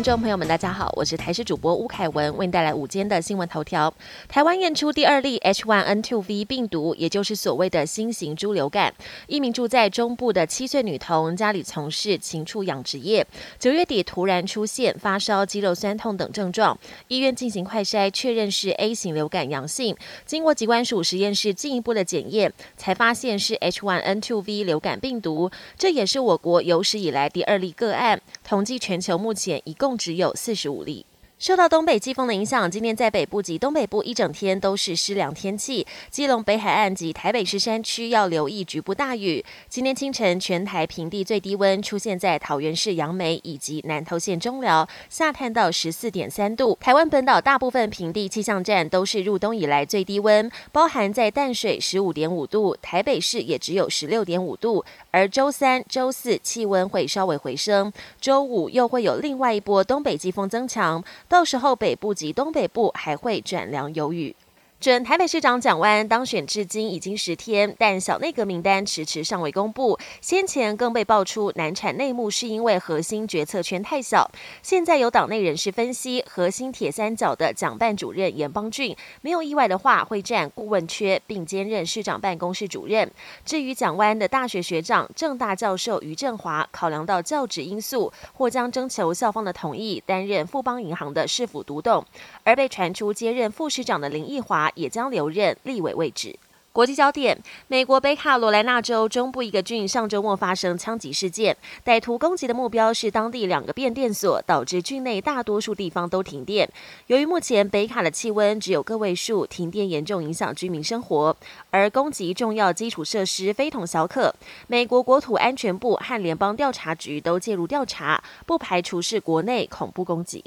[0.00, 3.92] 听众朋友们，大家好，我是台视主播吴凯文，为您带来午间的新闻头条。
[4.28, 8.94] 台湾验出第二例 H1N2V 病毒，也就是所谓的新型猪流感。
[9.26, 13.26] 一名住在中部的七岁女童，家里从事禽畜养殖业，
[13.58, 16.78] 九月底突然出现发烧、肌肉酸痛等症状，
[17.08, 19.94] 医院进行快筛，确认是 A 型流感阳性。
[20.24, 25.50] 经过疾管署实验室进一步的检验，才发现是 H1N2V 流感病毒。
[25.76, 28.18] 这也是我国有史以来第二例个案。
[28.42, 31.04] 统计全球目前一共共只有四十五例。
[31.40, 35.86] 受到东北季风的影响，今天在北部及东北部一整天都是湿凉天气。
[36.10, 39.42] 基隆北海岸及台北市山区要留意局部大雨。
[39.66, 46.76] 今天清晨，全台平地最低温出现在桃园市杨梅以及南投县中寮，下探到十四点三度。
[46.78, 54.84] 台湾本岛大部分平地气象站都是入冬以来最低温，包含在淡水十五点五度，台北市也只有十六点五度。
[55.10, 61.02] 而周三、周四气温会稍微回升，周五又会有另外一波东北季风增强。
[61.30, 64.34] 到时候，北部及东北部还会转凉有雨。
[64.80, 69.98] 准台北市长蒋万当选至今已经十天，但小内阁名单迟迟尚未公布。
[70.22, 74.30] 先前更被爆出难产内幕，是因为核心决策圈太小。
[74.62, 83.10] 现在有党内人士分析，核心铁三角的蒋办主任严邦俊，没有意外的话会占顾问缺，并兼任市长办公室主任。
[83.44, 92.02] 至于蒋湾的大学学长正大教授于振华，考量到教职因素，或将征求校方的同意，担任富邦银行的市府独董。
[92.44, 94.69] 而被传出接任副市长的林奕华。
[94.74, 96.38] 也将留任立委位置。
[96.72, 106.70] 国际焦点：美国北卡罗来纳州中部一个郡上周末发生枪击事件，歹徒攻击的目标是当地两个变电所，导致郡内大多数地方都停电。
[107.08, 111.36] 由于目前北卡的气温只有个位数，停电严重影响居民生活，
[111.70, 114.32] 而攻击重要基础设施非同小可。
[114.68, 120.44] 美国国土安全部和联邦调查局都介入调查，不排除是国内恐怖攻击。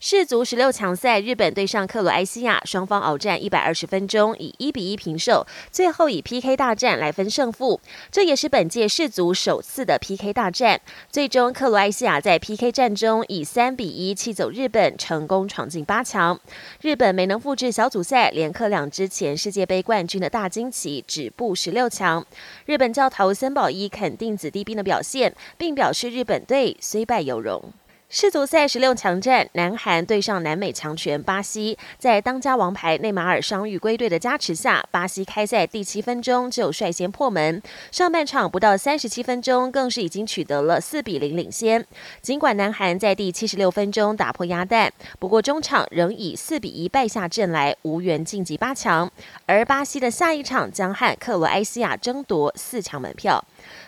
[0.00, 7.80] 世足十六强赛，日本对上克罗埃西亚，双方鏖战一百二十分钟，以一比一平手，最后以 PK 大战来分胜负。
[8.10, 10.80] 这也是本届世足首次的 PK 大战。
[11.10, 16.38] 最终，克罗埃西亚在 PK 战中以三比一气走日本，成功闯进八强。
[16.82, 22.24] 日本没能复制小组赛连克两支前世界杯冠军的大惊奇，止步十六强。
[22.66, 27.72] 日本教头森保一肯定子弟兵的表现，并表示日本队虽败犹荣。
[28.10, 37.60] 世足赛十六强战，南韩对上南美强权巴西，在当家王牌内马尔伤愈归队的加持下，巴西开赛第七分钟就率先破门。
[37.90, 41.84] 上半场不到三十七分钟，更是已经取得了四比零领先。
[42.22, 49.10] 尽管南韩在第七十六分钟打破鸭蛋，不过中场仍以四比一败下阵来，无缘晋级八强。
[49.46, 53.44] 而巴西的下一场将和克罗埃西亚争夺四强门票。